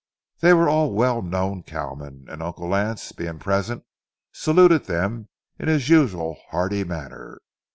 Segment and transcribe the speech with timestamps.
[0.39, 3.83] They were all well known cowmen, and Uncle Lance, being present,
[4.31, 7.37] saluted them in his usual hearty manner.